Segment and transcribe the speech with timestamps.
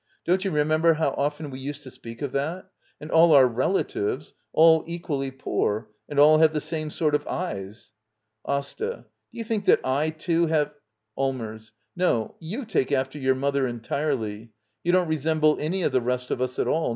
[0.25, 2.71] Don't you remember how often we used to speak of that?
[2.99, 5.91] And all our rela tives— all equally poor.
[6.09, 7.91] And all have the same sort of eyes.
[8.43, 9.05] Asta.
[9.31, 10.73] Do you think that I, too, have—
[11.19, 11.69] Allmers.
[11.95, 14.49] No, you take after your mother en tirely.
[14.83, 16.89] You don't resemble any of the rest of us at all.